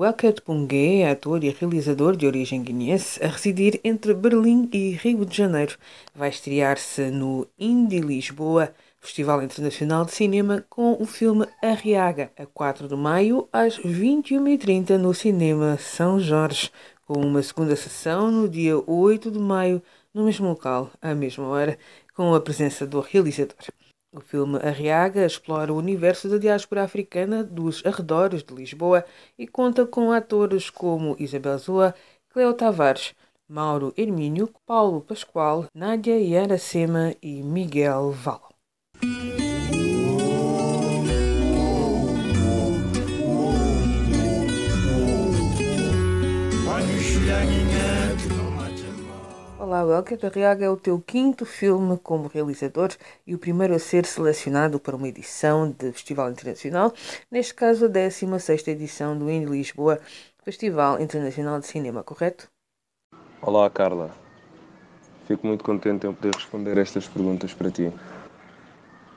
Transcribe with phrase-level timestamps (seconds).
[0.00, 5.26] Welket Pungue é ator e realizador de origem guineense a residir entre Berlim e Rio
[5.26, 5.76] de Janeiro.
[6.14, 12.88] Vai estrear-se no Indie Lisboa, Festival Internacional de Cinema, com o filme Arriaga, a 4
[12.88, 16.70] de maio, às 21h30 no Cinema São Jorge,
[17.06, 19.82] com uma segunda sessão no dia 8 de maio,
[20.14, 21.78] no mesmo local, à mesma hora,
[22.14, 23.54] com a presença do realizador.
[24.12, 29.04] O filme Arriaga explora o universo da diáspora africana dos arredores de Lisboa
[29.38, 31.94] e conta com atores como Isabel Zoa,
[32.28, 33.14] Cleo Tavares,
[33.48, 38.50] Mauro Hermínio, Paulo Pascoal, Nádia Yaracema e Miguel Val.
[49.70, 50.18] Olá, Welker.
[50.26, 52.88] Arriaga é o teu quinto filme como realizador
[53.24, 56.92] e o primeiro a ser selecionado para uma edição de Festival Internacional,
[57.30, 60.00] neste caso a 16ª edição do Indie Lisboa,
[60.42, 62.48] Festival Internacional de Cinema, correto?
[63.40, 64.10] Olá, Carla.
[65.28, 67.92] Fico muito contente em poder responder estas perguntas para ti.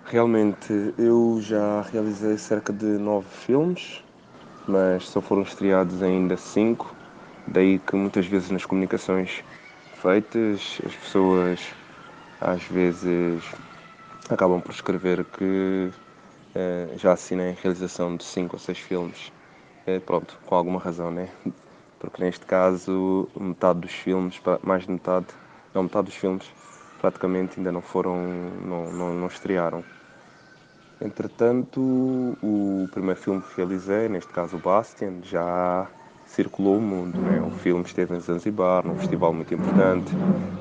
[0.05, 4.03] Realmente, eu já realizei cerca de nove filmes,
[4.67, 6.95] mas só foram estreados ainda cinco,
[7.47, 9.43] daí que muitas vezes nas comunicações
[10.03, 11.61] feitas, as pessoas
[12.41, 13.41] às vezes
[14.29, 15.91] acabam por escrever que
[16.53, 19.31] eh, já assinei a realização de 5 ou 6 filmes.
[19.87, 21.29] Eh, pronto, com alguma razão, né?
[21.99, 25.27] Porque neste caso, metade dos filmes, mais de metade,
[25.73, 26.51] não, metade dos filmes
[26.99, 28.17] praticamente ainda não foram,
[28.65, 29.85] não, não, não estrearam.
[30.99, 31.79] Entretanto,
[32.41, 35.87] o primeiro filme que realizei, neste caso o Bastian, já
[36.33, 37.19] circulou o mundo.
[37.19, 37.41] Né?
[37.41, 40.11] O filme esteve em Zanzibar, num festival muito importante.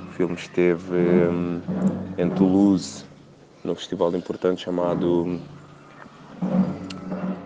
[0.08, 1.60] O filme esteve um,
[2.18, 3.04] em Toulouse,
[3.64, 5.40] num festival importante chamado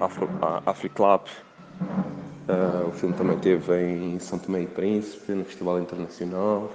[0.01, 0.29] Afro,
[0.67, 1.23] Africlub.
[2.49, 6.71] Uh, o filme também esteve em São Tomé e Príncipe, no Festival Internacional.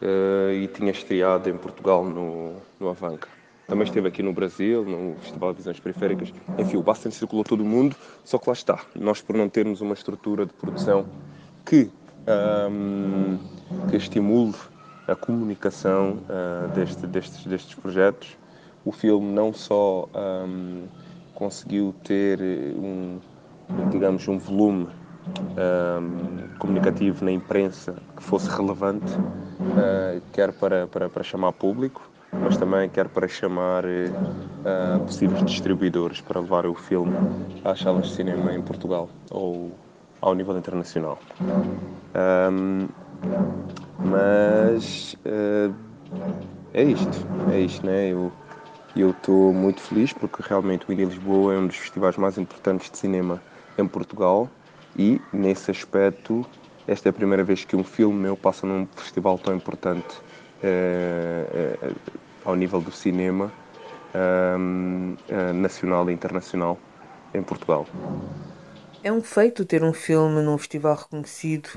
[0.00, 3.28] Uh, e tinha estreado em Portugal, no, no Avanca.
[3.72, 6.30] Também esteve aqui no Brasil, no Festival de Visões Periféricas.
[6.58, 8.78] Enfim, o Bastante circulou todo o mundo, só que lá está.
[8.94, 11.06] Nós, por não termos uma estrutura de produção
[11.64, 11.90] que,
[12.70, 13.38] um,
[13.88, 14.52] que estimule
[15.08, 18.36] a comunicação uh, deste, destes, destes projetos,
[18.84, 20.06] o filme não só
[20.46, 20.82] um,
[21.34, 22.42] conseguiu ter
[22.76, 23.20] um,
[23.90, 24.88] digamos, um volume
[25.56, 32.56] um, comunicativo na imprensa que fosse relevante, uh, quer para, para, para chamar público, mas
[32.56, 37.12] também quero para chamar uh, possíveis distribuidores para levar o filme
[37.64, 39.72] às salas de cinema em Portugal ou
[40.20, 41.18] ao nível internacional.
[42.50, 42.88] Um,
[43.98, 45.74] mas uh,
[46.72, 48.10] é isto, é isto, né?
[48.10, 52.90] Eu estou muito feliz porque realmente o Indie Lisboa é um dos festivais mais importantes
[52.90, 53.40] de cinema
[53.78, 54.48] em Portugal
[54.96, 56.44] e nesse aspecto
[56.86, 60.20] esta é a primeira vez que um filme meu passa num festival tão importante
[62.44, 63.52] ao nível do cinema
[64.14, 66.78] uh, nacional e internacional
[67.34, 67.86] em Portugal.
[69.02, 71.68] É um feito ter um filme num festival reconhecido.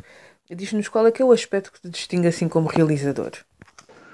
[0.49, 3.31] Diz-nos qual é que é o aspecto que te distingue assim como realizador.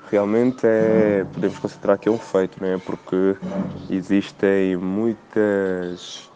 [0.09, 2.77] Realmente é, podemos considerar que é um feito, não é?
[2.77, 3.35] Porque
[3.89, 6.29] existem muitas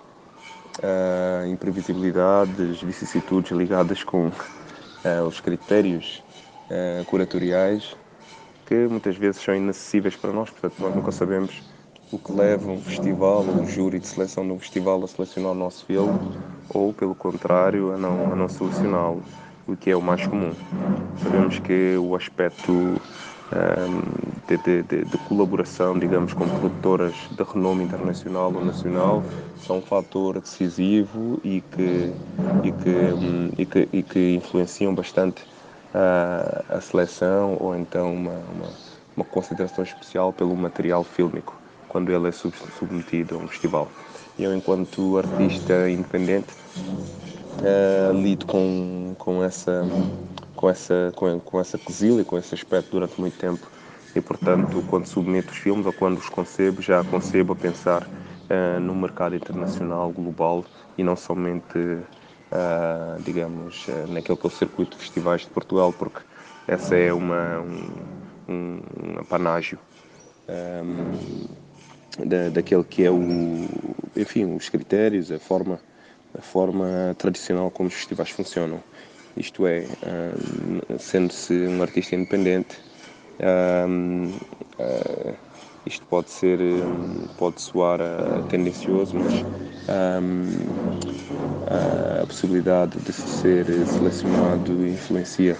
[0.80, 6.24] uh, imprevisibilidades, vicissitudes ligadas com uh, os critérios
[6.70, 7.96] uh, curatoriais
[8.66, 11.62] que muitas vezes são inacessíveis para nós, portanto nós nunca sabemos
[12.12, 15.56] o que leva um festival, um júri de seleção de um festival a selecionar o
[15.56, 16.20] nosso filme
[16.70, 19.24] ou, pelo contrário, a não, a não selecioná-lo,
[19.68, 20.54] o que é o mais comum.
[21.22, 24.02] Sabemos que o aspecto um,
[24.48, 29.24] de, de, de, de, colaboração, digamos, com produtoras de renome internacional ou nacional
[29.58, 32.12] são um fator decisivo e que,
[32.64, 35.44] e que, um, e que, e que influenciam bastante
[35.96, 38.70] a, a seleção ou então uma, uma,
[39.16, 41.56] uma, especial pelo material fílmico
[41.88, 43.88] quando ele é submetido a um festival.
[44.38, 46.54] Eu, enquanto artista independente,
[47.62, 49.88] uh, lido com, com essa
[50.54, 53.66] com essa com, com essa quesilha, com esse aspecto durante muito tempo
[54.14, 58.80] e portanto quando submeto os filmes ou quando os concebo já concebo a pensar uh,
[58.82, 60.66] no mercado internacional global
[60.98, 62.00] e não somente
[62.52, 66.20] uh, digamos, uh, naquele que é o circuito de festivais de Portugal, porque
[66.68, 67.90] essa é uma, um,
[68.48, 69.80] um, um apanágio
[70.50, 71.48] um,
[72.26, 73.68] da, daquele que é o,
[74.16, 75.80] enfim, os critérios, a forma,
[76.38, 78.82] a forma tradicional como os festivais funcionam.
[79.38, 79.86] Isto é,
[80.98, 82.78] sendo-se um artista independente,
[83.42, 85.36] uh,
[85.86, 86.60] isto pode ser,
[87.38, 89.46] pode soar uh, tendencioso, mas
[89.90, 90.46] um,
[92.22, 95.56] a possibilidade de ser selecionado influencia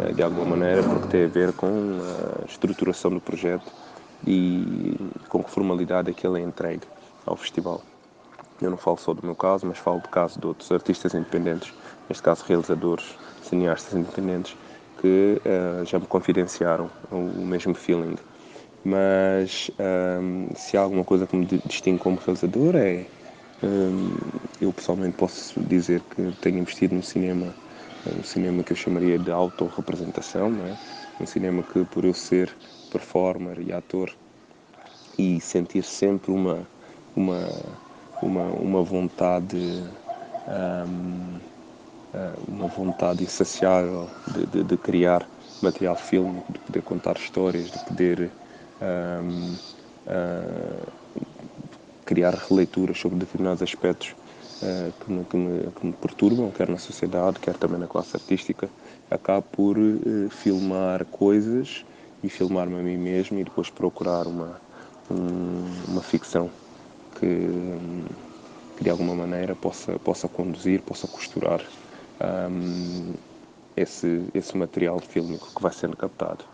[0.00, 3.70] uh, de alguma maneira, porque tem a ver com a estruturação do projeto
[4.26, 4.96] e
[5.28, 6.82] com que formalidade é que ele é entregue
[7.24, 7.80] ao festival.
[8.60, 11.72] Eu não falo só do meu caso, mas falo do caso de outros artistas independentes,
[12.08, 14.56] neste caso realizadores, cineastas independentes,
[15.00, 18.16] que uh, já me confidenciaram o mesmo feeling.
[18.90, 19.70] Mas
[20.22, 23.06] um, se há alguma coisa que me distingue como realizador é
[23.62, 24.14] um,
[24.60, 27.54] eu pessoalmente posso dizer que tenho investido no cinema,
[28.06, 30.78] um cinema que eu chamaria de autorrepresentação, não é?
[31.20, 32.56] um cinema que por eu ser
[32.88, 34.10] performer e ator
[35.18, 36.66] e sentir sempre uma
[37.14, 37.78] uma
[38.22, 39.56] uma, uma vontade
[40.46, 41.40] um,
[42.12, 45.28] eh, uma vontade insaciável de, de, de, criar
[45.60, 48.32] material fílmico, de poder contar histórias, de poder
[48.80, 49.58] um, uh,
[50.06, 50.86] eh,
[52.04, 54.14] criar releituras sobre determinados aspectos
[54.62, 58.16] uh, que, me, que, me, que, me, perturbam, quer na sociedade, quer também na classe
[58.16, 58.68] artística,
[59.10, 61.84] acabo por uh, filmar coisas
[62.22, 64.60] e filmar-me a mim mesmo e depois procurar uma,
[65.10, 66.50] um, uma ficção
[67.18, 67.48] que,
[68.76, 71.62] que de alguma maneira possa, possa conduzir, possa costurar
[72.50, 73.14] um,
[73.76, 76.44] esse, esse material fílmico que vai sendo captado.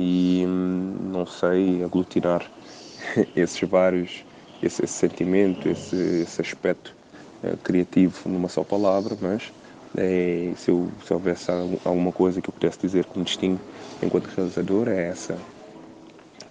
[0.00, 2.48] E hum, não sei aglutinar
[3.34, 4.24] esses vários,
[4.62, 6.94] esse, esse sentimento, esse, esse aspecto
[7.42, 9.52] uh, criativo numa só palavra, mas
[9.96, 11.50] é, se, eu, se houvesse
[11.84, 13.60] alguma coisa que eu pudesse dizer me distingue
[14.00, 15.36] enquanto realizador é essa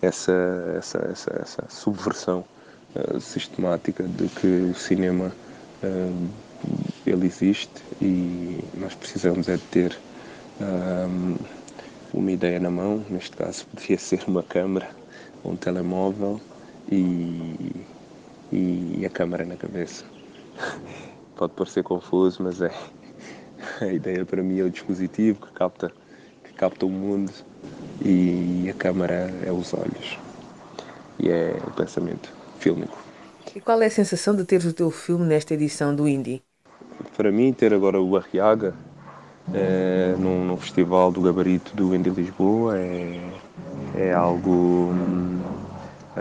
[0.01, 0.33] essa
[0.77, 2.43] essa essa, essa subversão
[2.95, 5.31] uh, sistemática de que o cinema
[7.05, 9.97] ele existe e nós precisamos é de ter
[12.13, 14.89] uma ideia na mão, neste caso poderia ser uma câmera,
[15.43, 16.39] um telemóvel
[16.91, 17.85] e,
[18.51, 20.05] e a câmera na cabeça.
[21.35, 22.71] Pode parecer confuso, mas é
[23.81, 25.91] a ideia para mim é o dispositivo que capta,
[26.43, 27.31] que capta o mundo
[28.03, 30.17] e a câmera é os olhos
[31.19, 32.97] e é o pensamento fílmico.
[33.55, 36.43] E qual é a sensação de teres o teu filme nesta edição do Indie?
[37.15, 38.75] Para mim, ter agora o Arriaga
[39.53, 43.19] é, num, num, festival do gabarito do Indie Lisboa é,
[43.95, 45.39] é algo hum,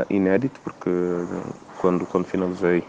[0.08, 0.90] inédito, porque
[1.80, 2.84] quando, quando finalizei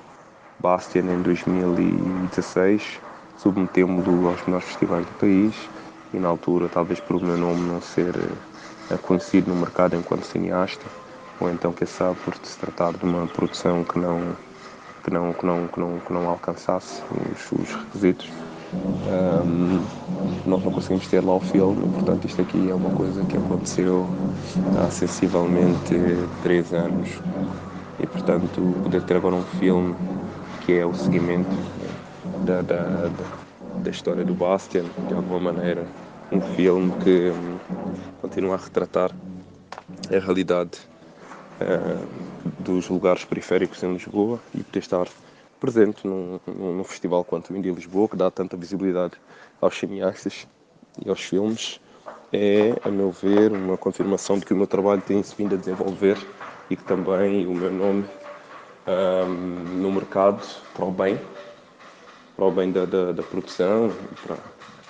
[0.60, 3.00] Bastian em 2016,
[3.38, 5.56] submetemos-lo aos melhores festivais do país
[6.14, 8.16] e na altura, talvez por o meu nome não ser
[8.90, 10.86] eh, conhecido no mercado enquanto cineasta,
[11.40, 14.36] ou então, quem sabe, por se tratar de uma produção que não,
[15.04, 18.30] que não, que não, que não, que não alcançasse os, os requisitos,
[18.74, 19.82] um,
[20.46, 24.08] nós não conseguimos ter lá o filme, portanto, isto aqui é uma coisa que aconteceu
[24.78, 25.96] há sensivelmente
[26.44, 27.10] três anos.
[28.00, 29.96] E, portanto, poder ter agora um filme
[30.66, 31.50] que é o seguimento
[32.46, 33.10] da, da,
[33.84, 35.86] da, história do Bastian, de alguma maneira,
[36.32, 37.58] um filme que um,
[38.22, 39.12] continua a retratar
[40.14, 40.78] a realidade
[41.62, 42.06] uh,
[42.60, 45.08] dos lugares periféricos em Lisboa e poder estar
[45.60, 49.14] presente num, num, festival quanto o Indie Lisboa, que dá tanta visibilidade
[49.62, 50.48] aos cineastas
[51.04, 51.80] e aos filmes,
[52.32, 56.18] é, a meu ver, uma confirmação de que o meu trabalho tem-se vindo a desenvolver
[56.70, 58.06] e que também o meu nome
[58.88, 60.42] um, no mercado,
[60.74, 61.20] para o bem,
[62.36, 63.92] para o bem da, da, da produção,
[64.26, 64.38] para,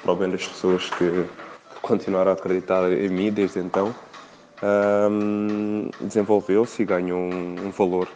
[0.01, 3.93] para o bem das pessoas que, que continuaram a acreditar em mim desde então,
[5.12, 8.07] um, desenvolveu-se e ganhou um, um valor.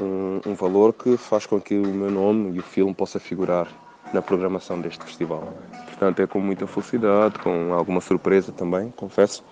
[0.00, 3.68] Um, um, valor que faz com que o meu nome e o filme possa figurar
[4.14, 5.52] na programação deste festival.
[5.86, 9.44] Portanto, é com muita felicidade, com alguma surpresa também, confesso,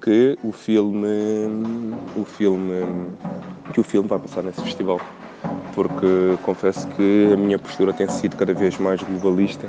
[0.00, 1.06] que o filme,
[2.16, 3.12] o filme,
[3.72, 5.00] que o filme vai passar nesse festival.
[5.74, 9.68] Porque confesso que a minha postura tem sido cada vez mais globalista,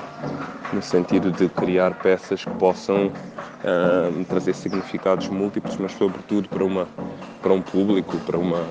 [0.74, 6.88] no sentido de criar peças que possam uh, trazer significados múltiplos, mas sobretudo para, uma,
[7.42, 8.62] para um público, para uma,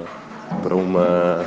[0.62, 1.44] para uma,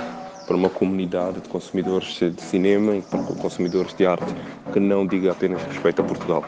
[0.48, 4.34] para uma comunidade de consumidores de cinema e para consumidores de arte
[4.72, 6.44] que não diga apenas respeito a Portugal.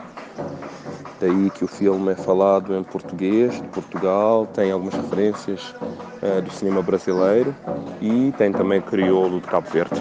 [1.19, 5.73] Daí que o filme é falado em português, de Portugal, tem algumas referências
[6.21, 7.55] uh, do cinema brasileiro
[7.99, 9.99] e tem também crioulo de Cabo Verde.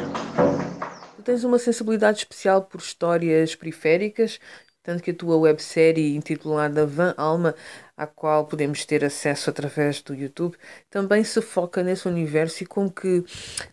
[1.25, 4.39] tens uma sensibilidade especial por histórias periféricas,
[4.87, 7.57] tanto que a tua websérie intitulada Van Alma,
[7.97, 10.57] à qual podemos ter acesso através do YouTube,
[10.88, 13.25] também se foca nesse universo e como que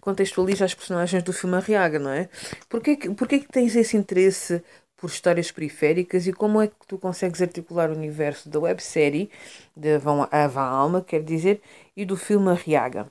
[0.02, 2.28] contextualiza as personagens do filme Arriaga, não é?
[2.68, 4.64] Porquê que, porquê que tens esse interesse
[4.98, 9.30] por histórias periféricas e como é que tu consegues articular o universo da websérie
[9.78, 11.62] de Van, a Van Alma, quer dizer,
[11.96, 13.06] e do filme Arriaga?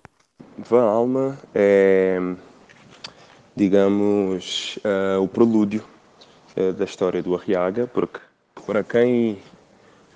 [0.58, 2.18] Van Alma é,
[3.54, 5.91] digamos, uh, o prelúdio
[6.76, 8.20] da história do Arriaga, porque
[8.66, 9.38] para quem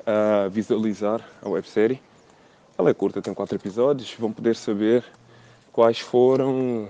[0.01, 2.01] uh, visualizar a websérie,
[2.77, 5.03] ela é curta, tem quatro episódios, vão poder saber
[5.73, 6.89] quais foram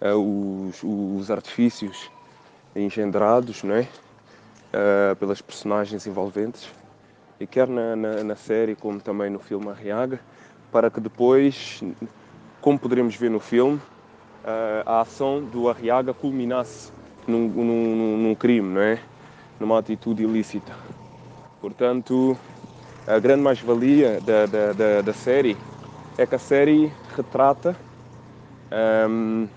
[0.00, 2.10] os, os, artifícios
[2.74, 3.86] engendrados não é?
[5.20, 6.68] pelas personagens envolventes,
[7.38, 10.18] e quer na, na, na série como também no filme Arriaga,
[10.72, 11.82] para que depois
[12.62, 13.80] como poderemos ver no filme,
[14.44, 16.92] eh, a ação do Arriaga culminasse
[17.26, 18.98] num, num, num crime, não é?
[19.62, 20.72] numa atitude ilícita.
[21.60, 22.36] Portanto,
[23.06, 25.56] a grande mais-valia da, da, da, da, série
[26.18, 27.76] é que a série retrata,
[29.08, 29.48] um, ehm,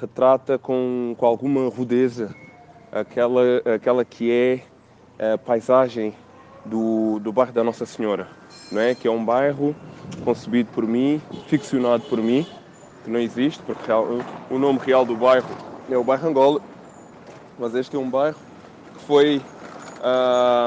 [0.00, 2.34] retrata com, com alguma rudeza
[2.92, 3.42] aquela,
[3.74, 6.14] aquela que é a paisagem
[6.64, 8.28] do, do bairro da Nossa Senhora,
[8.70, 8.94] não é?
[8.94, 9.74] que é um bairro
[10.24, 12.46] concebido por mim, ficcionado por mim,
[13.04, 13.90] que não existe, porque
[14.50, 15.48] o nome real do bairro
[15.90, 16.60] é o bairro Angola,
[17.58, 18.38] mas este é um bairro
[18.94, 19.42] que foi,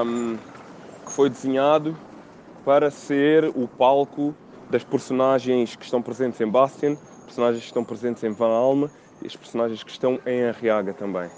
[0.06, 0.38] um,
[1.06, 1.96] que foi desenhado
[2.66, 4.34] para ser o palco
[4.70, 8.90] das personagens que estão presentes em Bastian, personagens que estão presentes em Van Alma
[9.22, 11.30] e as personagens que estão em Arriaga também.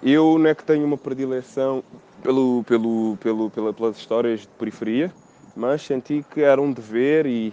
[0.00, 1.82] Eu não é que tenho uma predileção
[2.22, 5.12] pelo, pelo, pelo, pela, pelas histórias de periferia,
[5.56, 7.52] mas senti que era um dever e,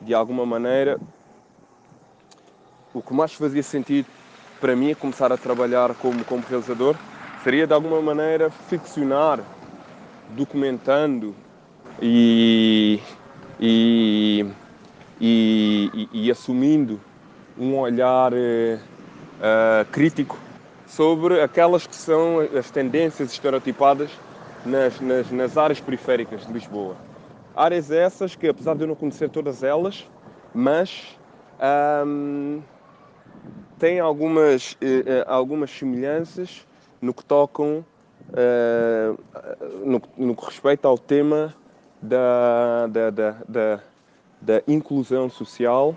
[0.00, 0.98] de alguma maneira,
[2.92, 4.06] o que mais fazia sentido
[4.60, 6.96] para mim começar a trabalhar como, como realizador
[7.42, 9.40] seria, de alguma maneira, ficcionar,
[10.30, 11.34] documentando
[12.02, 13.00] e,
[13.60, 14.46] e,
[15.20, 17.00] e, e assumindo
[17.56, 20.38] um olhar uh, crítico
[20.86, 24.10] sobre aquelas que são as tendências estereotipadas
[24.64, 26.96] nas, nas, nas áreas periféricas de Lisboa.
[27.54, 30.08] Áreas essas que, apesar de eu não conhecer todas elas,
[30.54, 31.18] mas
[32.06, 32.60] hum,
[33.78, 36.66] têm algumas, uh, algumas semelhanças
[37.00, 37.84] no que tocam,
[38.30, 39.18] uh,
[39.84, 41.54] no, no, que respeita ao tema
[42.02, 43.80] da, da, da, da,
[44.40, 45.96] da inclusão social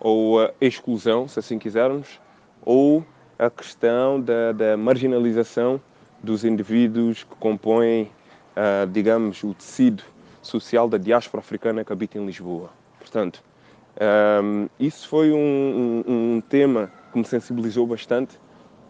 [0.00, 2.20] ou a exclusão, se assim quisermos,
[2.64, 3.04] ou
[3.38, 5.80] a questão da, da marginalização
[6.22, 8.10] dos indivíduos que compõem,
[8.56, 10.02] uh, digamos, o tecido
[10.42, 12.70] social da diáspora africana que habita em Lisboa.
[12.98, 13.42] Portanto,
[14.00, 18.38] um, isso foi um, um, um, tema que me sensibilizou bastante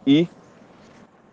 [0.06, 0.28] e,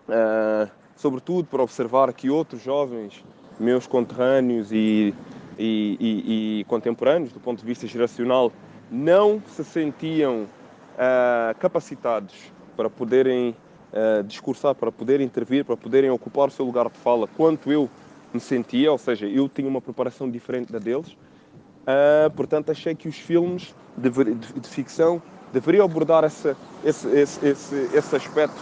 [0.10, 3.24] uh, sobretudo, para observar que outros jovens,
[3.60, 5.14] meus conterrâneos e,
[5.58, 8.52] e, e, e, contemporâneos, do ponto de vista geracional,
[8.92, 12.36] não se sentiam uh, capacitados
[12.76, 13.56] para poderem
[13.94, 17.90] uh, discursar, para poderem intervir, para poderem ocupar o seu lugar de fala, quanto eu
[18.34, 21.14] me sentia, ou seja, eu tinha uma preparação diferente da deles.
[21.14, 25.22] Uh, portanto, achei que os filmes de, de, de ficção
[25.56, 28.62] deveriam abordar essa, esse, esse, esse, esse, aspecto,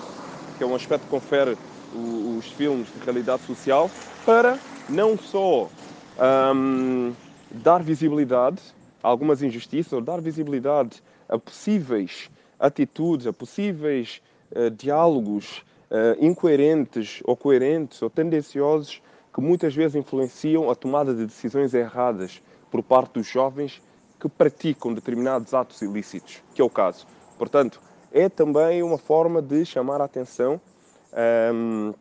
[0.57, 1.57] que é um aspecto que confere
[2.37, 3.89] os filmes de realidade social,
[4.23, 5.69] para não só
[6.55, 7.11] um,
[7.49, 8.61] dar visibilidade
[9.01, 14.21] a algumas injustiças, ou dar visibilidade a possíveis atitudes, a possíveis
[14.55, 19.01] uh, diálogos uh, incoerentes ou coerentes ou tendenciosos
[19.33, 23.81] que muitas vezes influenciam a tomada de decisões erradas por parte dos jovens
[24.23, 27.05] que praticam determinados atos ilícitos, que é o caso.
[27.37, 30.61] Portanto, é também uma forma de chamar a atenção
[31.11, 31.93] um, ehm,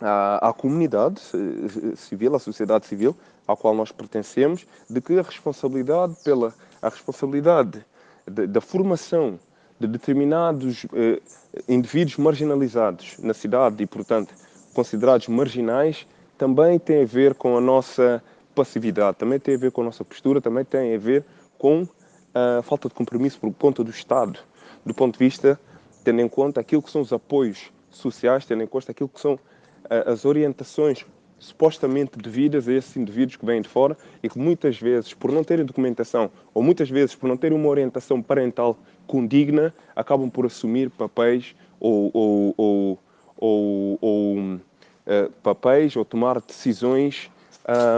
[0.00, 3.16] à, à, comunidade eh, civil, à sociedade civil,
[3.48, 7.84] à qual nós pertencemos, de que a responsabilidade pela a responsabilidade
[8.30, 9.40] de, da formação
[9.80, 11.20] de determinados eh,
[11.68, 14.32] indivíduos marginalizados na cidade e, portanto,
[14.72, 16.06] considerados marginais,
[16.38, 18.22] também tem a ver com a nossa
[18.54, 21.24] passividade, também tem a ver com a nossa postura, também tem a ver
[21.64, 21.88] com
[22.34, 24.38] a falta de compromisso por conta do Estado,
[24.84, 25.58] do ponto de vista,
[26.04, 29.32] tendo em conta aquilo que são os apoios sociais, tendo em conta aquilo que são
[29.36, 31.06] uh, as orientações
[31.38, 35.42] supostamente devidas a esses indivíduos que vêm de fora e que muitas vezes, por não
[35.42, 40.90] terem documentação ou muitas vezes por não terem uma orientação parental condigna, acabam por assumir
[40.90, 42.98] papéis ou, ou, ou,
[43.38, 47.30] ou, ou uh, papéis ou tomar decisões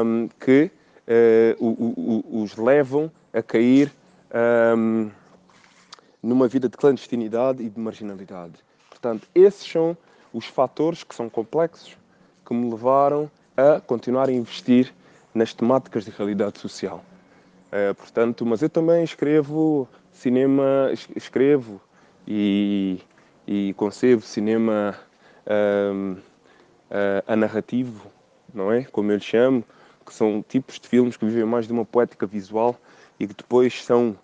[0.04, 0.70] um, que
[1.08, 3.92] uh, o, o, os levam a cair
[4.76, 5.10] um,
[6.22, 8.54] numa vida de clandestinidade e de marginalidade.
[8.88, 9.96] Portanto, esses são
[10.32, 11.98] os fatores que são complexos
[12.46, 14.92] que me levaram a continuar a investir
[15.34, 17.04] nas temáticas de realidade social.
[17.68, 21.78] Uh, portanto, mas eu também escrevo cinema, escrevo
[22.26, 23.00] e,
[23.46, 24.98] e concebo cinema
[25.46, 26.22] uh, uh,
[27.26, 28.10] a narrativo,
[28.54, 28.84] não é?
[28.84, 29.62] Como eu lhe chamo,
[30.06, 32.78] que são tipos de filmes que vivem mais de uma poética visual
[33.18, 34.16] e que depois são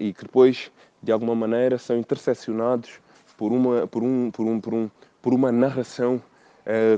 [0.00, 0.70] e que depois
[1.02, 2.98] de alguma maneira são interseccionados
[3.36, 6.22] por uma por um por um por um por uma narração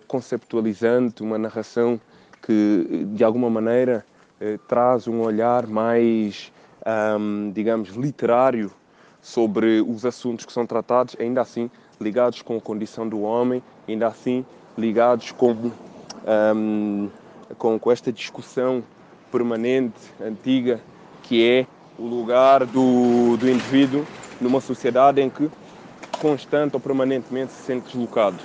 [0.07, 2.01] conceptualizante, uma narração
[2.43, 4.05] que de alguma maneira
[4.67, 6.53] traz um olhar mais,
[7.53, 8.71] digamos, literário
[9.21, 14.07] sobre os assuntos que são tratados, ainda assim ligados com a condição do homem, ainda
[14.07, 14.45] assim
[14.77, 15.73] ligados com,
[17.59, 18.83] com, com esta discussão
[19.31, 20.81] permanente, antiga,
[21.23, 21.67] que é
[21.99, 24.07] o lugar do, do indivíduo
[24.41, 25.51] numa sociedade em que
[26.21, 28.37] constante ou permanentemente se sente deslocado.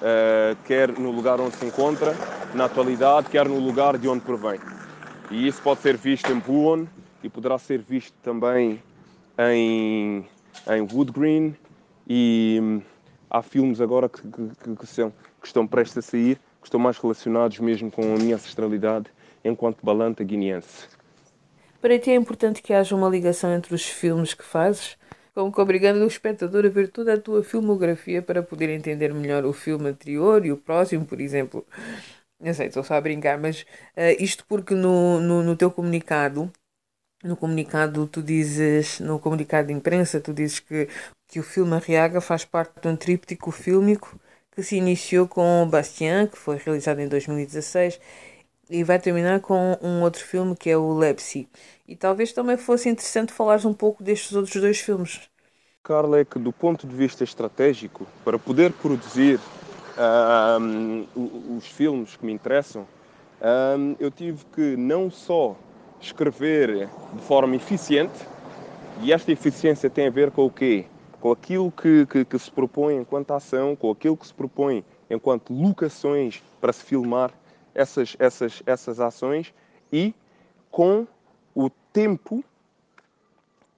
[0.00, 2.14] Uh, quer no lugar onde se encontra,
[2.54, 4.58] na atualidade, quer no lugar de onde provém.
[5.30, 6.86] E isso pode ser visto em Buon
[7.22, 8.82] e poderá ser visto também
[9.38, 10.24] em,
[10.68, 11.54] em Wood Green
[12.08, 12.82] e hum,
[13.30, 16.98] há filmes agora que, que, que, são, que estão prestes a sair, que estão mais
[16.98, 19.06] relacionados mesmo com a minha ancestralidade
[19.44, 20.88] enquanto balanta guineense.
[21.80, 24.98] Para ti é importante que haja uma ligação entre os filmes que fazes
[25.34, 29.44] como que obrigando o espectador a ver toda a tua filmografia para poder entender melhor
[29.44, 31.66] o filme anterior e o próximo, por exemplo.
[32.38, 33.62] Não sei, estou só a brincar, mas
[33.96, 36.50] uh, isto porque no, no, no teu comunicado,
[37.22, 40.88] no comunicado tu dizes, no comunicado de imprensa, tu dizes que,
[41.28, 44.18] que o filme Arriaga faz parte de um tríptico fílmico
[44.52, 48.00] que se iniciou com Bastien, que foi realizado em 2016,
[48.70, 51.48] e vai terminar com um outro filme que é o Lepsi.
[51.86, 55.28] E talvez também fosse interessante falares um pouco destes outros dois filmes.
[55.82, 59.40] Carla, é que do ponto de vista estratégico, para poder produzir
[60.60, 61.06] um,
[61.56, 62.86] os filmes que me interessam,
[63.76, 65.56] um, eu tive que não só
[66.00, 68.26] escrever de forma eficiente,
[69.02, 70.84] e esta eficiência tem a ver com o quê?
[71.20, 75.52] Com aquilo que, que, que se propõe enquanto ação, com aquilo que se propõe enquanto
[75.52, 77.32] locações para se filmar
[77.74, 79.52] essas, essas, essas ações
[79.92, 80.14] e
[80.70, 81.06] com
[81.54, 82.44] o tempo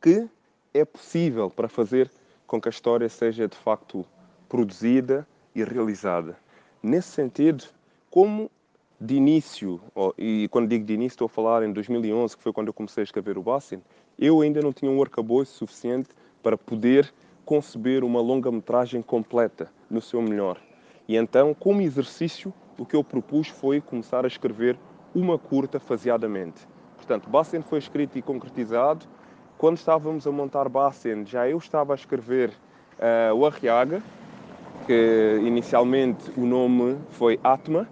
[0.01, 0.29] que
[0.75, 2.11] é possível para fazer
[2.47, 4.05] com que a história seja de facto
[4.49, 6.37] produzida e realizada.
[6.83, 7.65] Nesse sentido,
[8.11, 8.51] como
[9.01, 9.81] de início,
[10.19, 13.03] e quando digo de início estou a falar em 2011, que foi quando eu comecei
[13.03, 13.83] a escrever o Bassin,
[14.19, 16.11] eu ainda não tinha um arcabouço suficiente
[16.43, 17.13] para poder
[17.45, 20.61] conceber uma longa-metragem completa, no seu melhor.
[21.09, 24.79] E então, como exercício, o que eu propus foi começar a escrever
[25.15, 26.67] uma curta faseadamente.
[26.97, 29.07] Portanto, Bassen foi escrito e concretizado.
[29.59, 32.51] Quando estávamos a montar Bassen, já eu estava a escrever
[32.99, 34.03] uh, o Arriaga,
[34.87, 37.89] que inicialmente o nome foi Atma,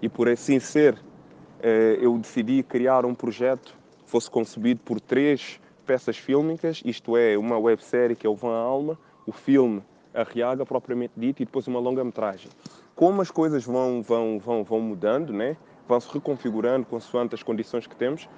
[0.00, 1.66] e por assim ser, uh,
[2.00, 7.58] eu decidi criar um projeto que fosse concebido por três peças fílmicas, isto é, uma
[7.58, 9.82] websérie que é o Van Alma, o filme
[10.14, 12.50] Arriaga propriamente dito e depois uma longa-metragem.
[12.94, 15.56] Como as coisas vão, vão, vão, vão mudando, né?
[15.88, 18.28] vão se reconfigurando consoante as condições que temos,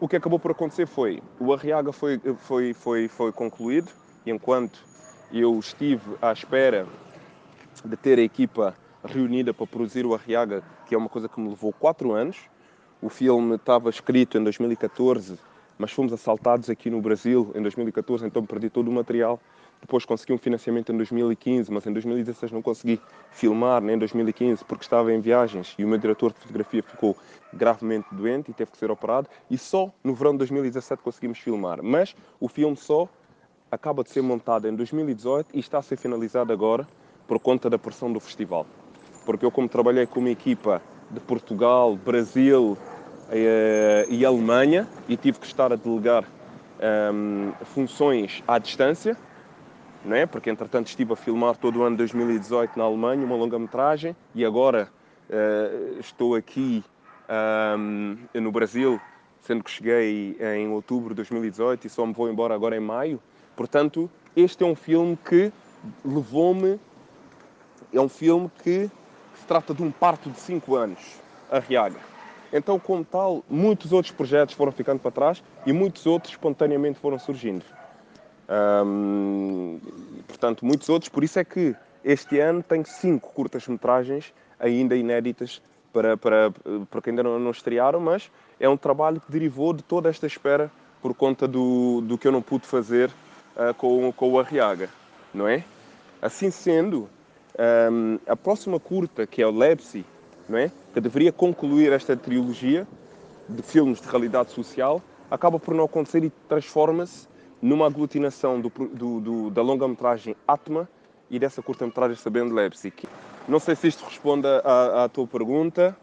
[0.00, 3.90] o que acabou por acontecer foi, o Arriaga foi, foi, foi, foi concluído,
[4.26, 4.82] enquanto
[5.32, 6.86] eu estive à espera
[7.84, 11.48] de ter a equipa reunida para produzir o Arriaga, que é uma coisa que me
[11.48, 12.36] levou quatro anos,
[13.00, 15.38] o filme estava escrito em 2014,
[15.78, 19.40] mas fomos assaltados aqui no Brasil em 2014, então perdi todo o material
[19.80, 24.64] depois consegui um financiamento em 2015, mas em 2016 não consegui filmar, nem em 2015,
[24.64, 27.16] porque estava em viagens e o meu diretor de fotografia ficou
[27.52, 29.28] gravemente doente e teve que ser operado.
[29.50, 31.82] E só no verão de 2017 conseguimos filmar.
[31.82, 33.08] Mas o filme só
[33.70, 36.86] acaba de ser montado em 2018 e está a ser finalizado agora
[37.26, 38.66] por conta da pressão do festival.
[39.24, 42.76] Porque eu, como trabalhei com uma equipa de Portugal, Brasil
[43.30, 46.24] eh, e Alemanha e tive que estar a delegar
[46.80, 49.16] ehm, funções à distância,
[50.04, 50.26] não é?
[50.26, 54.44] Porque entretanto estive a filmar todo o ano de 2018 na Alemanha, uma longa-metragem, e
[54.44, 54.88] agora
[55.28, 56.84] uh, estou aqui
[57.78, 59.00] um, no Brasil,
[59.42, 63.20] sendo que cheguei em outubro de 2018 e só me vou embora agora em maio.
[63.54, 65.52] Portanto, este é um filme que
[66.04, 66.78] levou-me.
[67.92, 68.90] É um filme que
[69.34, 70.98] se trata de um parto de 5 anos,
[71.50, 71.98] a Riaga.
[72.52, 77.18] Então, como tal, muitos outros projetos foram ficando para trás e muitos outros espontaneamente foram
[77.18, 77.64] surgindo.
[78.48, 79.80] Um,
[80.26, 81.08] portanto, muitos outros.
[81.08, 85.60] Por isso é que este ano tenho cinco curtas-metragens ainda inéditas
[85.92, 86.52] para, para,
[86.90, 88.30] para quem ainda não, não estrearam, mas
[88.60, 90.70] é um trabalho que derivou de toda esta espera
[91.02, 93.10] por conta do, do que eu não pude fazer
[93.56, 94.88] uh, com, com o Arriaga,
[95.32, 95.64] não é?
[96.20, 97.08] Assim sendo,
[97.90, 100.04] um, a próxima curta, que é o Lepsi,
[100.48, 100.70] não é?
[100.92, 102.86] que deveria concluir esta trilogia
[103.48, 107.28] de filmes de realidade social, acaba por não acontecer e transforma-se
[107.60, 110.88] numa aglutinação do, do, do, da longa-metragem Atma
[111.30, 112.94] e dessa curta-metragem Sabendo Leipzig.
[113.48, 115.96] Não sei se isto responde à, à tua pergunta,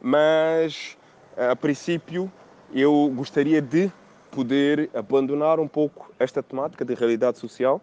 [0.00, 0.96] mas
[1.36, 2.30] a princípio
[2.72, 3.90] eu gostaria de
[4.30, 7.80] poder abandonar um pouco esta temática de realidade social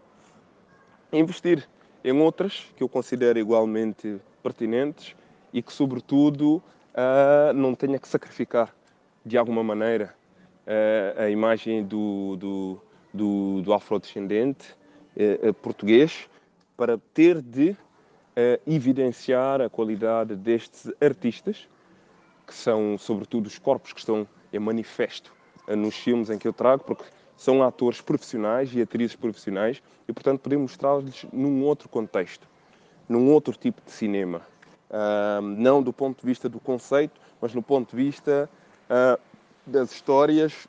[1.11, 1.67] e investir
[2.03, 5.15] em outras que eu considero igualmente pertinentes
[5.51, 6.61] e que, sobretudo,
[6.93, 8.73] uh, não tenha que sacrificar
[9.25, 10.13] de alguma maneira
[10.65, 12.81] uh, a imagem do, do,
[13.13, 14.75] do, do afrodescendente
[15.15, 16.29] uh, português
[16.75, 17.75] para ter de
[18.67, 21.67] evidenciar a qualidade destes artistas,
[22.45, 25.33] que são, sobretudo, os corpos que estão em manifesto
[25.67, 27.05] nos filmes em que eu trago, porque
[27.37, 32.47] são atores profissionais e atrizes profissionais e, portanto, podemos mostrá-los num outro contexto,
[33.07, 34.41] num outro tipo de cinema.
[34.89, 38.49] Uh, não do ponto de vista do conceito, mas no ponto de vista
[38.89, 39.21] uh,
[39.65, 40.67] das histórias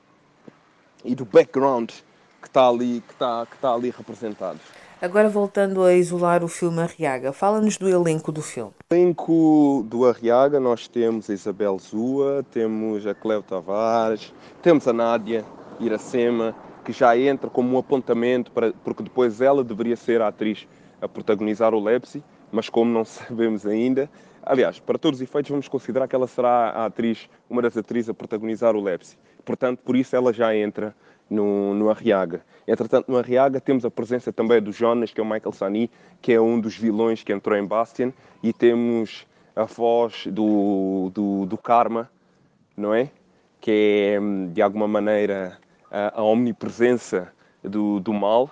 [1.05, 1.91] e do background
[2.49, 4.59] que está ali, que está, que está ali representado.
[5.01, 8.73] Agora voltando a isolar o filme Arriaga, fala-nos do elenco do filme.
[8.91, 14.93] No elenco do Arriaga nós temos a Isabel Zua, temos a Cleo Tavares, temos a
[14.93, 15.45] Nádia
[15.79, 20.67] Iracema, que já entra como um apontamento, para, porque depois ela deveria ser a atriz
[21.01, 24.11] a protagonizar o Lepsi, mas como não sabemos ainda,
[24.43, 28.09] aliás, para todos os efeitos vamos considerar que ela será a atriz, uma das atrizes
[28.09, 29.17] a protagonizar o Lepsi.
[29.45, 30.93] Portanto, por isso ela já entra
[31.29, 32.43] no, no Arriaga.
[32.67, 36.33] Entretanto, no Arriaga temos a presença também do Jonas, que é o Michael Sani, que
[36.33, 38.13] é um dos vilões que entrou em Bastian,
[38.43, 42.11] e temos a voz do, do, do Karma,
[42.77, 43.11] não é?
[43.61, 44.21] Que é,
[44.53, 45.59] de alguma maneira,
[45.91, 48.51] a, a omnipresença do, do mal,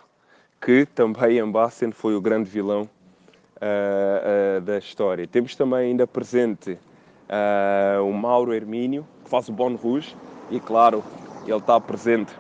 [0.61, 5.27] que também em Bastian foi o grande vilão uh, uh, da história.
[5.27, 10.17] Temos também ainda presente uh, o Mauro Hermínio, que faz o Bon Rouge,
[10.51, 11.05] e claro,
[11.47, 12.33] ele está presente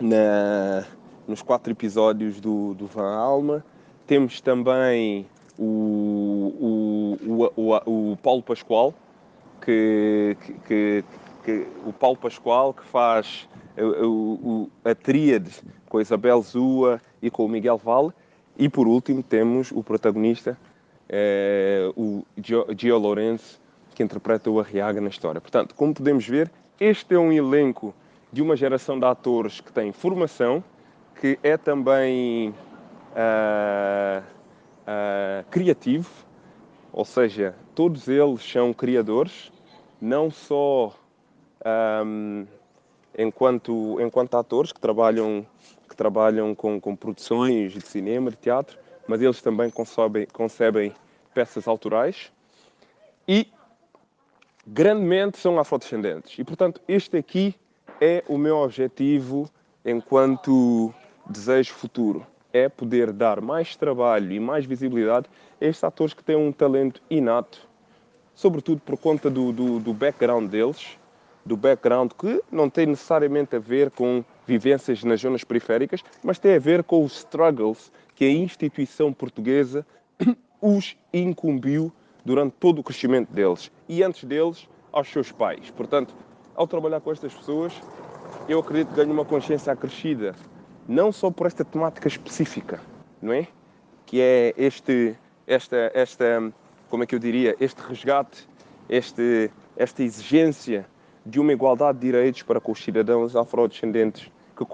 [0.00, 0.84] na,
[1.26, 3.64] nos quatro episódios do, do Van Alma.
[4.06, 5.26] Temos também
[5.58, 8.94] o, o, o, o Paulo Pascoal,
[9.60, 11.04] que, que,
[11.44, 15.50] que, o Paulo Pascoal que faz o, a tríade
[15.88, 18.12] com a Isabel Zua e com o Miguel Valle.
[18.58, 20.58] E por último temos o protagonista,
[21.08, 23.60] é, o Gio Lourenço,
[23.94, 25.40] que interpreta o Arriaga na história.
[25.40, 27.94] Portanto, como podemos ver, este é um elenco
[28.36, 30.62] de uma geração de atores que tem formação,
[31.18, 36.10] que é também uh, uh, criativo,
[36.92, 39.50] ou seja, todos eles são criadores,
[39.98, 40.92] não só
[42.04, 42.46] um,
[43.16, 45.46] enquanto, enquanto atores que trabalham,
[45.88, 48.76] que trabalham com, com produções de cinema, de teatro,
[49.08, 50.92] mas eles também concebem, concebem
[51.32, 52.30] peças autorais
[53.26, 53.48] e
[54.66, 56.38] grandemente são afrodescendentes.
[56.38, 57.54] E, portanto, este aqui
[58.00, 59.48] é o meu objetivo
[59.84, 60.92] enquanto
[61.28, 62.26] desejo futuro.
[62.52, 65.26] É poder dar mais trabalho e mais visibilidade
[65.60, 67.68] a estes atores que têm um talento inato,
[68.34, 70.98] sobretudo por conta do, do, do background deles,
[71.44, 76.54] do background que não tem necessariamente a ver com vivências nas zonas periféricas, mas tem
[76.54, 79.86] a ver com os struggles que a instituição portuguesa
[80.60, 81.92] os incumbiu
[82.24, 85.70] durante todo o crescimento deles e antes deles aos seus pais.
[85.70, 86.14] Portanto,
[86.56, 87.72] ao trabalhar com estas pessoas,
[88.48, 90.34] eu acredito que ganho uma consciência acrescida,
[90.88, 92.80] não só por esta temática específica,
[93.20, 93.46] não é?
[94.06, 95.16] Que é este,
[95.46, 96.52] esta, esta,
[96.88, 98.48] como é que eu diria, este resgate,
[98.88, 100.86] este, esta exigência
[101.24, 104.64] de uma igualdade de direitos para com os cidadãos afrodescendentes que,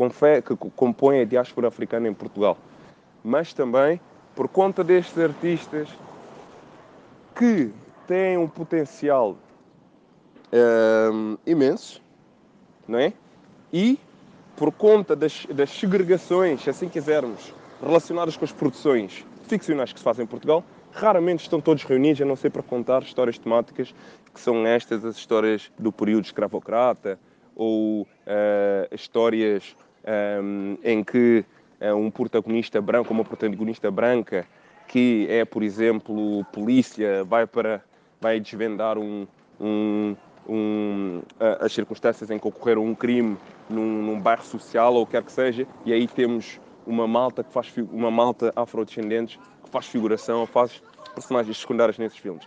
[0.43, 2.57] que compõem a diáspora africana em Portugal.
[3.25, 4.01] Mas também
[4.35, 5.89] por conta destes artistas
[7.35, 7.73] que
[8.07, 9.37] têm um potencial
[10.53, 12.01] um, imensos,
[12.87, 13.13] não é?
[13.73, 13.99] E
[14.57, 20.05] por conta das, das segregações, se assim quisermos, relacionadas com as produções ficcionais que se
[20.05, 23.95] fazem em Portugal, raramente estão todos reunidos, a não ser para contar histórias temáticas
[24.33, 27.19] que são estas, as histórias do período escravocrata
[27.57, 28.07] ou uh,
[28.95, 29.75] histórias
[30.43, 31.45] um, em que
[31.81, 34.47] uh, um protagonista branco, uma protagonista branca,
[34.87, 37.83] que é, por exemplo, polícia, vai para
[38.21, 39.27] vai desvendar um,
[39.61, 40.15] um
[40.49, 41.23] um,
[41.61, 43.37] as circunstâncias em que ocorreram um crime
[43.69, 47.45] num, num, bairro social ou o que quer que seja, e aí temos uma malta
[47.45, 50.83] que faz uma malta afrodescendentes que faz figuração, faz
[51.15, 52.47] personagens secundários nesses filmes.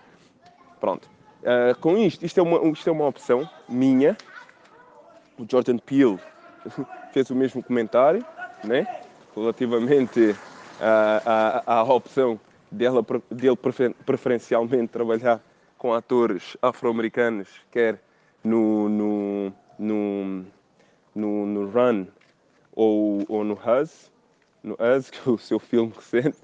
[0.80, 1.10] Pronto.
[1.42, 4.18] Uh, com isto, isto é, uma, isto é uma opção minha.
[5.38, 6.20] O Jordan Peele
[7.14, 8.26] fez o mesmo comentário,
[8.64, 8.88] né?
[9.36, 10.36] Relativamente
[10.82, 12.40] a, a, a opção
[12.72, 13.58] dela, dele
[14.06, 15.42] preferencialmente trabalhar
[15.86, 18.02] com atores afro-americanos, quer
[18.44, 20.46] no, no, no,
[21.14, 22.08] no, no Run
[22.76, 24.12] ou, ou no Us,
[24.64, 26.40] no Us, que é o seu filme recente,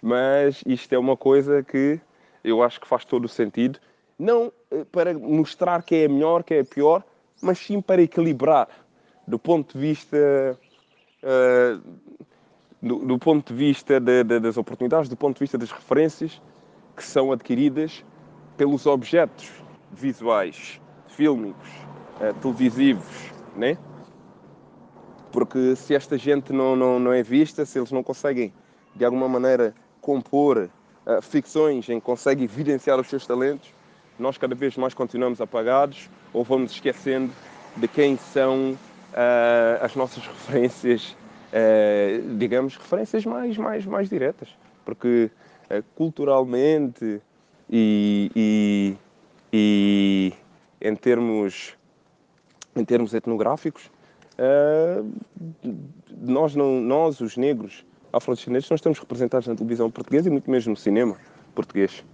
[0.00, 2.00] mas isto é uma coisa que
[2.42, 3.78] eu acho que faz todo o sentido.
[4.18, 7.04] Não eh, para mostrar que é melhor, que é pior,
[7.42, 8.66] mas sim para equilibrar
[9.28, 10.58] do ponto de vista
[11.22, 11.82] uh,
[12.80, 16.40] do, do, ponto de vista de, de, das oportunidades, do ponto de vista das referências
[16.96, 18.02] que são adquiridas
[18.56, 19.50] pelos objetos
[19.92, 21.68] visuais, fílmicos,
[22.20, 23.76] uh, televisivos, né?
[25.32, 28.52] Porque se esta gente não, não, não é vista, se eles não conseguem
[28.94, 30.70] de alguma maneira compor
[31.06, 33.70] uh, ficções em que conseguem evidenciar os seus talentos,
[34.18, 37.32] nós cada vez mais continuamos apagados ou vamos esquecendo
[37.76, 41.14] de quem são uh, as nossas referências,
[41.52, 44.48] uh, digamos, referências mais, mais, mais diretas.
[44.84, 45.30] Porque
[45.96, 47.20] culturalmente
[47.70, 48.96] e, e,
[49.52, 50.32] e,
[50.80, 51.74] em, termos,
[52.74, 53.90] em termos etnográficos,
[56.20, 60.66] nós, não, nós, os negros afrodescendentes, não estamos representados na televisão portuguesa e muito menos
[60.66, 61.16] no cinema
[61.54, 62.04] português.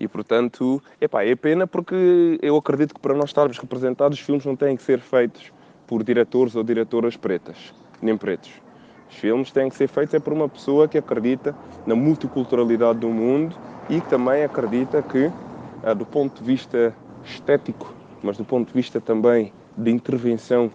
[0.00, 4.54] E portanto, é pena porque eu acredito que para nós estarmos representados, os filmes não
[4.54, 5.52] têm que ser feitos
[5.86, 8.50] por diretores ou diretoras pretas, nem pretos.
[9.10, 13.08] Os filmes têm que ser feitos é por uma pessoa que acredita na multiculturalidade do
[13.08, 13.56] mundo
[13.88, 15.30] e que também acredita que,
[15.82, 20.70] ah, do ponto de vista estético, mas do ponto de vista também de intervenção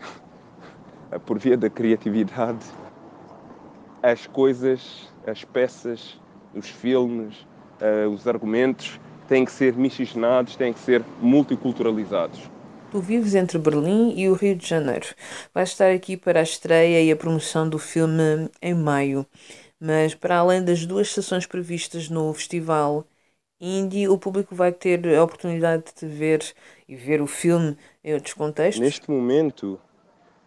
[1.24, 2.64] por via da criatividade,
[4.02, 6.20] as coisas, as peças,
[6.54, 7.34] os filmes,
[7.80, 12.50] uh, os argumentos têm que ser miscigenados, têm que ser multiculturalizados.
[12.90, 15.06] Tu vives entre Berlim e o Rio de Janeiro.
[15.52, 19.26] Vais estar aqui para a estreia e a promoção do filme em maio.
[19.78, 23.06] Mas, para além das duas sessões previstas no festival
[23.60, 26.42] Indie, o público vai ter a oportunidade de ver
[26.86, 28.80] e ver o filme em outros contextos?
[28.80, 29.80] Neste momento,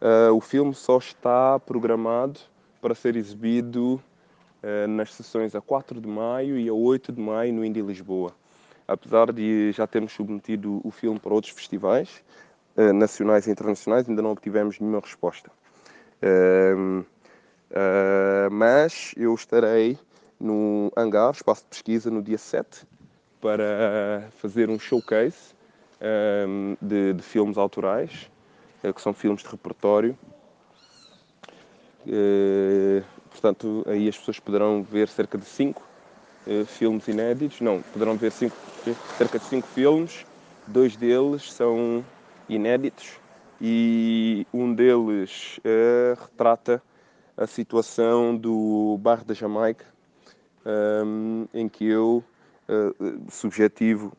[0.02, 2.40] uh, o filme só está programado
[2.82, 4.02] para ser exibido
[4.62, 8.34] eh, nas sessões a 4 de maio e a 8 de maio no Indie Lisboa.
[8.88, 12.24] Apesar de já termos submetido o filme para outros festivais
[12.76, 15.50] eh, nacionais e internacionais, ainda não obtivemos nenhuma resposta.
[16.22, 17.04] Ehm,
[17.72, 19.98] eh, mas eu estarei
[20.40, 22.88] no Hangar, espaço de pesquisa, no dia 7,
[23.42, 25.54] para fazer um showcase
[26.02, 28.30] ehm, de, de filmes autorais,
[28.96, 30.18] que são filmes de repertório
[33.30, 35.82] Portanto, aí as pessoas poderão ver cerca de cinco
[36.48, 37.62] uh, filmes inéditos.
[37.62, 38.56] Não, poderão ver cinco,
[39.18, 40.26] cerca de cinco filmes.
[40.68, 42.04] Dois deles são
[42.50, 43.20] inéditos
[43.62, 46.82] e um deles uh, retrata
[47.40, 49.86] a situação do bairro da Jamaica,
[50.66, 52.22] um, ehm, em que eu
[52.68, 54.12] uh, subjetivo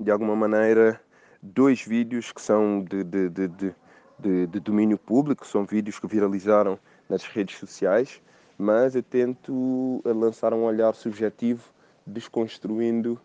[0.00, 0.98] de alguma maneira
[1.42, 6.78] dois vídeos que são de, de, de, de, domínio público, são vídeos que viralizaram
[7.10, 8.22] nas redes sociais,
[8.56, 11.62] mas eu tento lançar um olhar subjetivo,
[12.06, 13.20] desconstruindo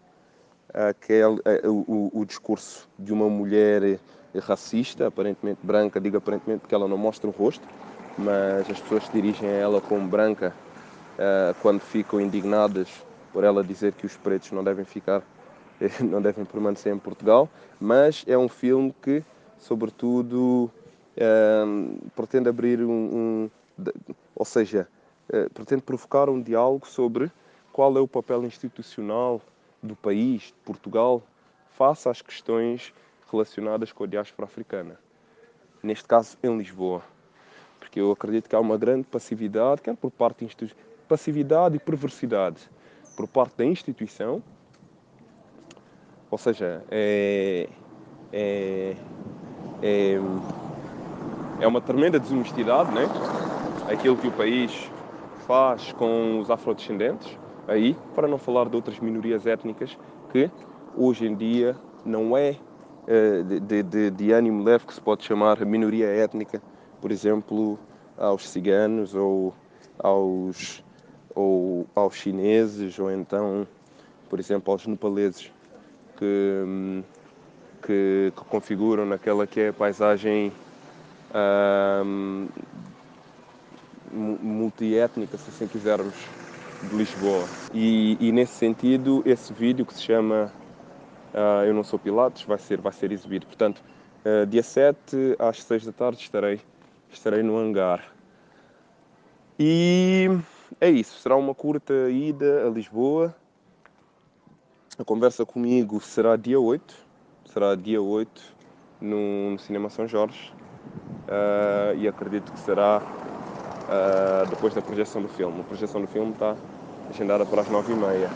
[0.73, 3.97] aquele, o, o, discurso de uma mulher
[4.41, 7.65] racista, aparentemente branca, digo aparentemente porque ela não mostra o rosto,
[8.17, 10.53] mas as pessoas se dirigem a ela como branca
[11.15, 12.89] uh, quando ficam indignadas
[13.31, 15.21] por ela dizer que os pretos não devem ficar,
[16.01, 19.23] não devem permanecer em Portugal, mas é um filme que,
[19.57, 20.71] sobretudo,
[21.15, 23.49] uh, pretende abrir um, um
[24.35, 24.87] ou seja,
[25.31, 27.31] eh, pretende provocar um diálogo sobre
[27.71, 29.41] qual é o papel institucional
[29.81, 31.21] do país, de Portugal,
[31.77, 32.93] face às questões
[33.31, 34.99] relacionadas com a diáspora africana.
[35.83, 37.03] Neste caso, em Lisboa.
[37.89, 40.75] Porque eu acredito que há uma grande passividade, quer por parte de
[41.07, 42.69] passividade e perversidade
[43.17, 44.43] por parte da instituição,
[46.29, 47.67] ou seja, é,
[48.31, 48.95] é,
[49.81, 50.19] é,
[51.59, 53.07] é uma tremenda desonestidade, né?
[53.91, 54.91] aquilo que o país
[55.47, 57.35] faz com os afrodescendentes,
[57.67, 59.97] aí, para não falar de outras minorias étnicas
[60.31, 60.51] que
[60.95, 61.75] hoje em dia
[62.05, 62.55] não é
[63.07, 66.61] eh, de, de, de ânimo leve que se pode chamar minoria étnica,
[67.01, 67.79] por exemplo,
[68.17, 69.53] aos ciganos ou
[69.97, 70.83] aos,
[71.35, 73.67] ou aos chineses ou então,
[74.29, 75.51] por exemplo, aos nepaleses
[76.17, 77.03] que,
[77.81, 80.51] que, que configuram naquela que é a paisagem
[84.11, 86.15] multiétnica, se assim quisermos,
[86.83, 87.45] de Lisboa.
[87.73, 90.51] E, e, nesse sentido, esse vídeo que se chama
[91.33, 93.45] uh, Eu Não Sou Pilatos vai ser, vai ser exibido.
[93.45, 93.83] Portanto,
[94.25, 96.61] uh, dia 7 às 6 da tarde estarei,
[97.11, 98.03] estarei no hangar.
[99.57, 100.29] E
[100.79, 103.35] é isso, será uma curta ida a Lisboa.
[104.97, 106.95] A conversa comigo será dia 8,
[107.45, 108.41] será dia 8
[109.01, 110.53] no, no Cinema São Jorge.
[111.27, 115.61] Uh, e acredito que será uh, depois da projeção do filme.
[115.61, 116.55] A projeção do filme está
[117.09, 118.29] agendada para as 9h30.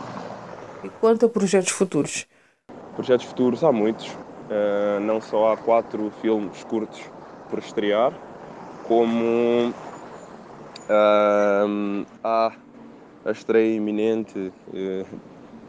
[0.84, 2.26] E quanto a projetos futuros?
[2.94, 4.08] Projetos futuros há muitos.
[4.08, 7.00] Uh, não só há quatro filmes curtos
[7.48, 8.12] por estrear,
[8.86, 9.72] como
[10.88, 12.52] uh, há
[13.24, 15.06] a estreia iminente uh,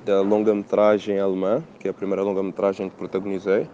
[0.06, 3.68] da longa-metragem alemã, que é a primeira longa-metragem que protagonizei.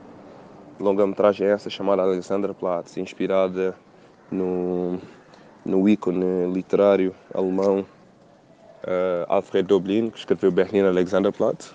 [0.79, 3.75] Longa-metragem essa chamada Alexanderplatz, inspirada
[4.31, 4.99] no,
[5.65, 7.85] no ícone literário alemão
[8.83, 11.73] uh, Alfred Doblin, que escreveu Berlin Alexanderplatz.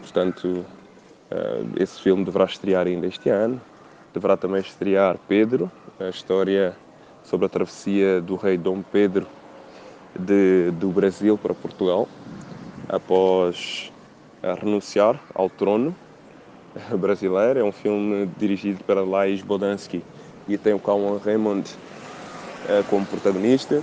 [0.00, 0.64] Portanto,
[1.30, 3.60] Uh, esse filme deverá estrear ainda este ano.
[4.12, 6.76] Deverá também estrear Pedro, a história
[7.22, 9.26] sobre a travessia do rei Dom Pedro
[10.18, 12.08] de, do Brasil para Portugal,
[12.88, 13.92] após
[14.60, 15.94] renunciar ao trono
[16.98, 17.60] brasileiro.
[17.60, 20.02] É um filme dirigido para Lais Bodansky
[20.48, 21.70] e tem o Calvin Raymond
[22.64, 23.82] uh, como protagonista.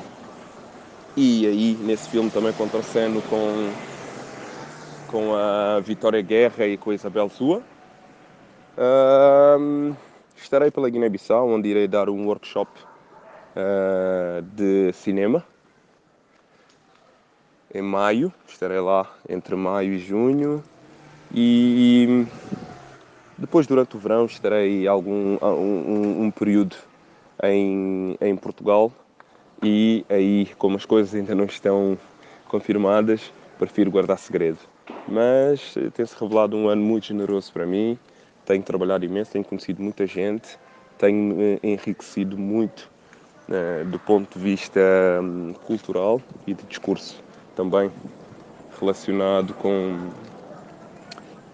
[1.15, 3.71] E aí, nesse filme, também contraceno com
[5.08, 7.62] com a Vitória Guerra e com a Isabel Sua.
[10.41, 12.71] Estarei pela Guiné-Bissau, onde irei dar um workshop
[13.56, 15.43] uh, de cinema.
[17.73, 20.63] Em maio, estarei lá entre maio e junho.
[21.34, 22.26] E
[23.38, 26.76] depois, durante o verão, estarei algum um, um período
[27.43, 28.91] em, em Portugal.
[29.62, 31.97] E aí, como as coisas ainda não estão
[32.47, 34.60] confirmadas, prefiro guardar segredo.
[35.08, 37.97] Mas tem-se revelado um ano muito generoso para mim.
[38.48, 40.58] Tenho trabalhado imenso, tenho conhecido muita gente,
[40.98, 42.90] tenho eh, enriquecido muito
[43.46, 44.80] né, do ponto de vista
[45.22, 47.22] um, cultural e de discurso
[47.58, 47.92] também
[48.80, 50.10] relacionado com,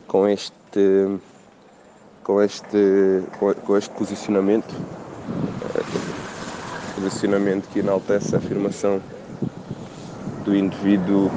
[0.07, 1.19] com este
[2.23, 3.23] com este
[3.65, 4.75] com este posicionamento
[5.75, 9.01] eh, posicionamento que enaltece a afirmação
[10.45, 11.31] do indivíduo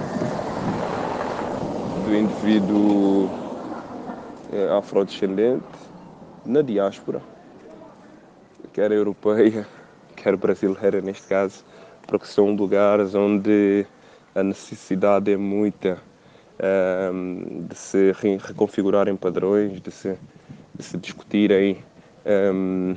[2.05, 3.45] do indivíduo
[4.78, 5.64] afrodescendente
[6.44, 7.20] na diáspora,
[8.72, 9.66] quer europeia,
[10.16, 11.64] quer brasileira neste caso,
[12.06, 13.87] porque são lugares onde
[14.35, 15.98] a necessidade é muita
[17.12, 20.18] um, ehm, de se reconfigurarem padrões, de se,
[20.74, 21.78] de se discutirem
[22.24, 22.96] um, ehm,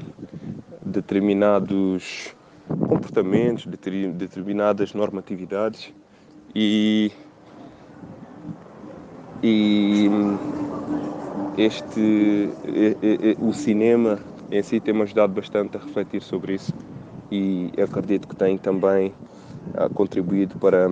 [0.81, 2.35] determinados
[2.67, 5.91] comportamentos, determinadas normatividades
[6.53, 7.11] e
[9.41, 10.09] e
[11.59, 12.49] este
[13.37, 14.17] o cinema
[14.49, 16.73] em si tem-me ajudado bastante a refletir sobre isso
[17.29, 19.13] e acredito que tem também
[19.75, 20.89] ah, contribuído para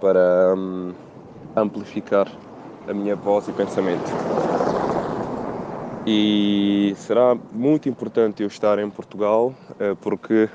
[0.00, 0.92] para um,
[1.54, 2.26] amplificar
[2.88, 4.10] a minha voz e pensamento.
[6.04, 10.48] E será muito importante eu estar em Portugal, eh, porque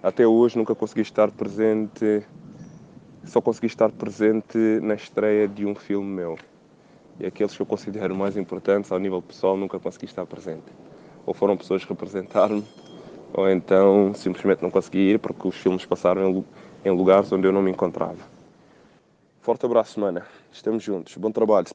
[0.00, 2.22] até hoje nunca consegui estar presente
[3.24, 6.38] só consegui estar presente na estreia de um filme meu.
[7.18, 10.64] E aqueles que eu considero mais importantes ao nível pessoal nunca consegui estar presente.
[11.24, 12.64] Ou foram pessoas que representaram-me,
[13.32, 16.44] ou então simplesmente não consegui ir porque os filmes passaram
[16.84, 18.18] em lugares onde eu não me encontrava.
[19.40, 20.26] Forte abraço, mana.
[20.52, 21.16] Estamos juntos.
[21.16, 21.68] Bom trabalho.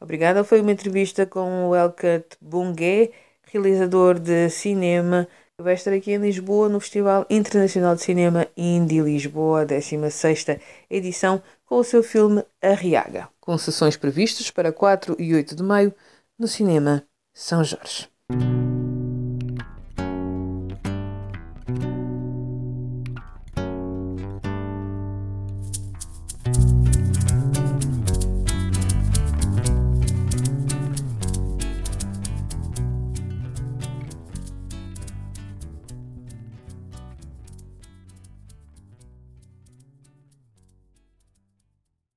[0.00, 0.44] Obrigada.
[0.44, 3.10] Foi uma entrevista com o Elkat Bungue,
[3.50, 5.26] realizador de cinema
[5.62, 11.76] vai estar aqui em Lisboa no Festival Internacional de Cinema Indie Lisboa, 16ª edição, com
[11.76, 15.94] o seu filme Arriaga, com sessões previstas para 4 e 8 de maio
[16.38, 18.08] no Cinema São Jorge.